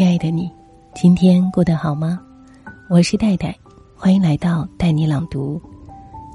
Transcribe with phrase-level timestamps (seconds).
[0.00, 0.50] 亲爱的你，
[0.94, 2.18] 今天过得好吗？
[2.88, 3.54] 我是戴戴，
[3.94, 5.60] 欢迎来到带你朗读。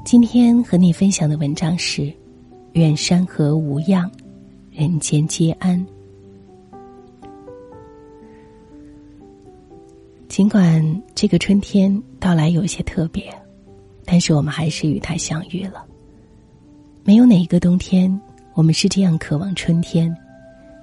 [0.06, 2.14] 今天和你分享的文章是：
[2.74, 4.08] 愿山河无恙，
[4.70, 5.84] 人间皆安。
[10.28, 13.34] 尽管这个春天到来有些特别，
[14.06, 15.84] 但是我们还是与它相遇了。
[17.04, 18.22] 没有哪一个冬天，
[18.54, 20.14] 我们是这样渴望春天；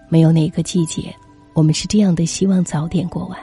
[0.09, 1.15] 没有哪个季节。
[1.55, 3.39] 我们是这样的，希望早点过完。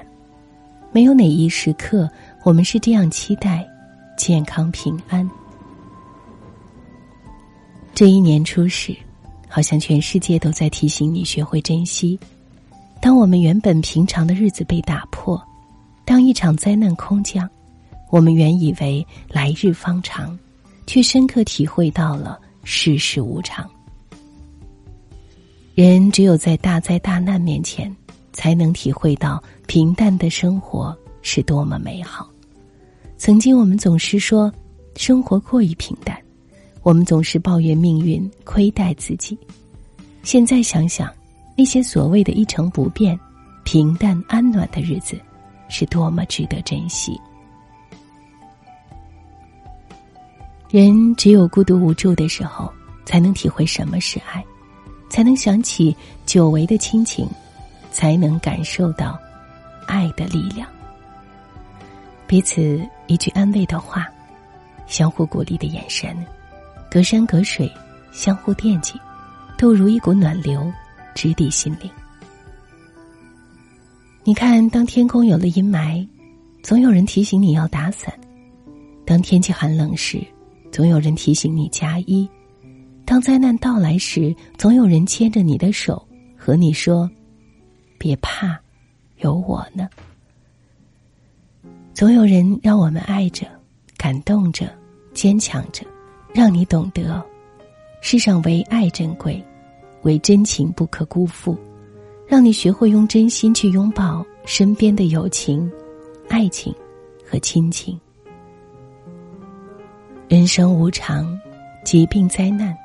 [0.91, 2.09] 没有哪一时刻，
[2.43, 3.67] 我们是这样期待
[4.17, 5.29] 健康平安。
[7.93, 8.95] 这一年初始，
[9.47, 12.19] 好像全世界都在提醒你学会珍惜。
[13.01, 15.41] 当我们原本平常的日子被打破，
[16.05, 17.47] 当一场灾难空降，
[18.09, 20.37] 我们原以为来日方长，
[20.87, 23.69] 却深刻体会到了世事无常。
[25.75, 27.95] 人只有在大灾大难面前，
[28.31, 32.29] 才能体会到平淡的生活是多么美好。
[33.17, 34.51] 曾经我们总是说
[34.95, 36.17] 生活过于平淡，
[36.83, 39.37] 我们总是抱怨命运亏待自己。
[40.23, 41.11] 现在想想，
[41.57, 43.19] 那些所谓的一成不变、
[43.63, 45.19] 平淡安暖的日子，
[45.67, 47.19] 是多么值得珍惜。
[50.69, 52.71] 人只有孤独无助的时候，
[53.05, 54.43] 才能体会什么是爱。
[55.09, 55.95] 才能想起
[56.27, 57.27] 久违的亲情，
[57.91, 59.19] 才能感受到
[59.87, 60.67] 爱的力量。
[62.27, 64.07] 彼此一句安慰的话，
[64.85, 66.15] 相互鼓励的眼神，
[66.89, 67.71] 隔山隔水，
[68.11, 68.99] 相互惦记，
[69.57, 70.71] 都如一股暖流，
[71.15, 71.89] 直抵心灵。
[74.23, 76.07] 你看，当天空有了阴霾，
[76.61, 78.13] 总有人提醒你要打伞；
[79.05, 80.23] 当天气寒冷时，
[80.71, 82.29] 总有人提醒你加衣。
[83.05, 87.09] 当灾难到来时，总有人牵着你的手，和你说
[87.99, 88.59] ：“别怕，
[89.17, 89.87] 有我呢。”
[91.93, 93.45] 总有人让我们爱着、
[93.97, 94.73] 感动着、
[95.13, 95.85] 坚强着，
[96.33, 97.23] 让你懂得，
[98.01, 99.43] 世上唯爱珍贵，
[100.03, 101.57] 唯真情不可辜负，
[102.25, 105.69] 让你学会用真心去拥抱身边的友情、
[106.29, 106.73] 爱情
[107.29, 107.99] 和亲情。
[110.29, 111.37] 人生无常，
[111.83, 112.75] 疾病灾难。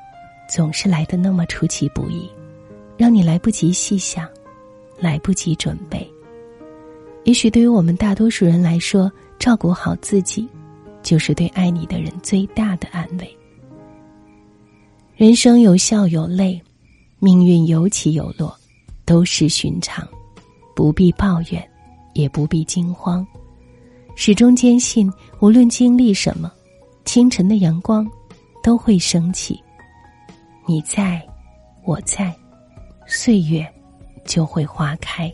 [0.47, 2.29] 总是来的那么出其不意，
[2.97, 4.29] 让你来不及细想，
[4.99, 6.09] 来不及准备。
[7.23, 10.47] 也许对于我们大多数人来说，照顾好自己，
[11.01, 13.37] 就是对爱你的人最大的安慰。
[15.15, 16.61] 人生有笑有泪，
[17.19, 18.55] 命运有起有落，
[19.05, 20.07] 都是寻常，
[20.75, 21.67] 不必抱怨，
[22.13, 23.25] 也不必惊慌，
[24.15, 26.51] 始终坚信，无论经历什么，
[27.05, 28.07] 清晨的阳光
[28.61, 29.59] 都会升起。
[30.67, 31.25] 你在，
[31.85, 32.35] 我在，
[33.07, 33.65] 岁月
[34.25, 35.31] 就会花开。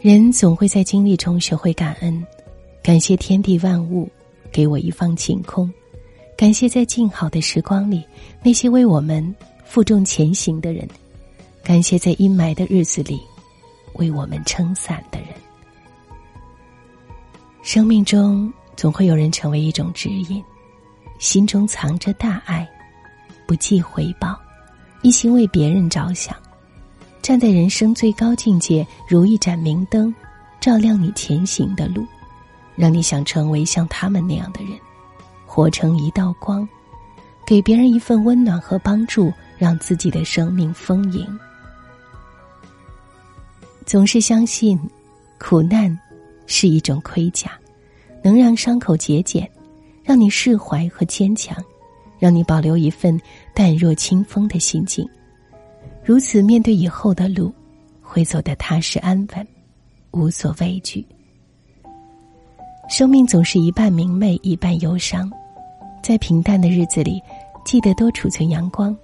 [0.00, 2.26] 人总会在经历中学会感恩，
[2.82, 4.10] 感谢天地万物
[4.50, 5.72] 给我一方晴空，
[6.36, 8.04] 感谢在静好的时光里
[8.42, 10.88] 那些为我们负重前行的人，
[11.62, 13.20] 感谢在阴霾的日子里
[13.94, 15.28] 为我们撑伞的人。
[17.62, 20.42] 生命中总会有人成为一种指引。
[21.20, 22.68] 心中藏着大爱，
[23.46, 24.36] 不计回报，
[25.02, 26.34] 一心为别人着想，
[27.20, 30.14] 站在人生最高境界，如一盏明灯，
[30.60, 32.06] 照亮你前行的路，
[32.76, 34.72] 让你想成为像他们那样的人，
[35.44, 36.66] 活成一道光，
[37.44, 41.26] 给别人一份温暖和帮助，让自己的生命丰盈。
[43.84, 44.78] 总是相信，
[45.38, 45.98] 苦难
[46.46, 47.50] 是一种盔甲，
[48.22, 49.48] 能让伤口结茧。
[50.04, 51.56] 让你释怀和坚强，
[52.22, 53.20] 让你保留一份
[53.52, 55.04] 淡若清风的心境，
[56.04, 57.52] 如此面对以后的路，
[58.00, 59.44] 会走得踏实安稳，
[60.12, 61.04] 无所畏惧。
[62.88, 65.28] 生命总是一半明媚，一半忧伤，
[66.00, 67.20] 在平淡的日子里，
[67.64, 68.96] 记得多储存阳光，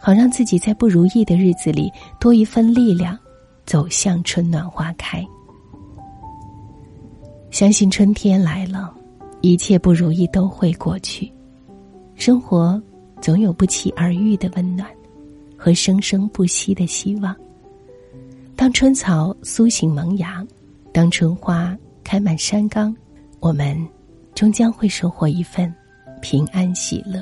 [0.00, 3.18] 好让自己在不如意的日子里多一份力量，
[3.66, 5.22] 走向春暖花开。
[7.50, 8.94] 相信春天来了。
[9.42, 11.30] 一切不如意都会过去，
[12.24, 12.80] 生活
[13.20, 14.88] 总有不期而遇的温暖，
[15.56, 17.34] 和生生不息的希望。
[18.54, 20.46] 当春草苏醒萌芽，
[20.92, 22.96] 当春花开满山岗，
[23.40, 23.76] 我们
[24.36, 25.74] 终将会收获一份
[26.20, 27.20] 平安喜乐。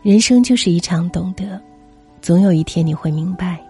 [0.00, 1.60] 人生就是一场懂得，
[2.22, 3.62] 总有一天你会明白，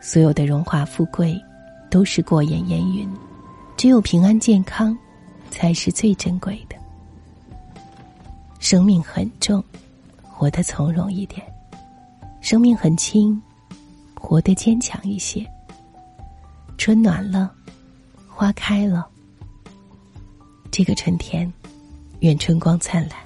[0.00, 1.38] 所有的荣华富贵
[1.90, 3.06] 都是过眼烟云，
[3.76, 4.96] 只有平安健康。
[5.50, 6.74] 才是最珍贵的。
[8.64, 9.62] 生命很重，
[10.22, 11.42] 活得从容一点；
[12.40, 13.38] 生命很轻，
[14.14, 15.46] 活得坚强一些。
[16.78, 17.54] 春暖了，
[18.26, 19.06] 花开了。
[20.70, 21.52] 这个春天，
[22.20, 23.18] 愿春光灿烂，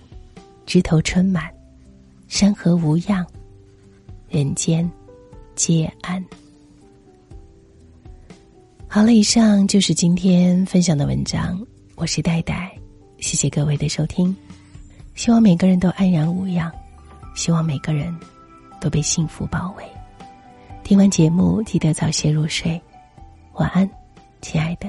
[0.66, 1.48] 枝头春满，
[2.26, 3.24] 山河无恙，
[4.28, 4.90] 人间
[5.54, 6.22] 皆安。
[8.88, 11.64] 好了，以上就是今天分享的文章。
[11.94, 12.76] 我是戴戴，
[13.20, 14.36] 谢谢各位的收听。
[15.18, 16.70] 希望每个人都安然无恙，
[17.34, 18.16] 希望每个人
[18.80, 19.84] 都被幸福包围。
[20.84, 22.80] 听完节目，记得早些入睡，
[23.54, 23.90] 晚安，
[24.40, 24.87] 亲爱的。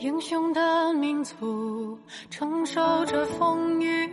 [0.00, 1.98] 英雄的民族
[2.30, 4.10] 承受着风雨，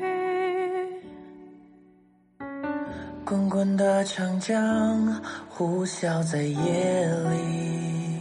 [3.24, 8.20] 滚滚的长江呼啸在夜里，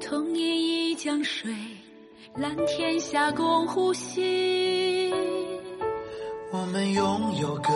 [0.00, 1.54] 同饮一江水，
[2.34, 5.12] 蓝天下共呼吸。
[6.50, 7.70] 我们拥有个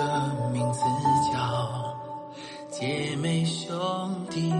[0.50, 0.80] 名字
[1.30, 1.94] 叫
[2.70, 3.68] 姐妹兄
[4.30, 4.50] 弟。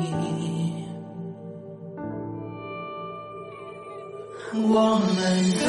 [4.56, 5.67] 我们都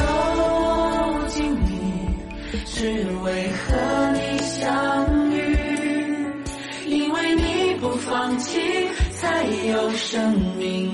[1.28, 1.68] 经历，
[2.64, 3.76] 只为和
[4.14, 5.36] 你相遇。
[6.86, 8.60] 因为你不放弃，
[9.18, 10.85] 才有生命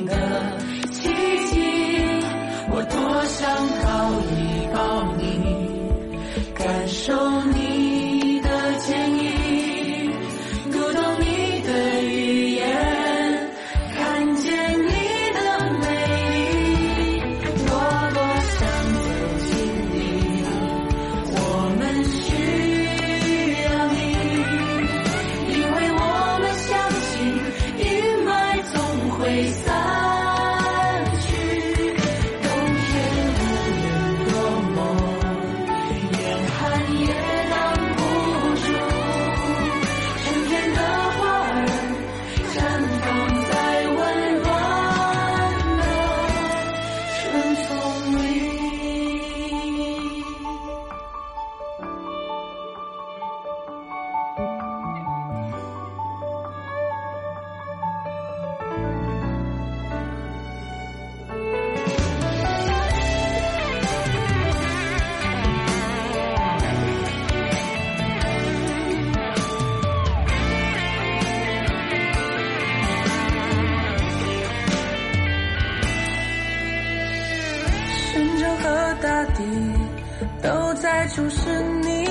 [81.03, 81.51] 爱就是
[81.83, 82.05] 你，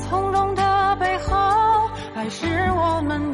[0.00, 1.36] 从容的背后，
[2.16, 3.31] 爱是我们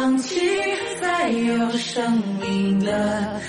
[0.00, 0.40] 放弃，
[0.98, 3.39] 才有生命的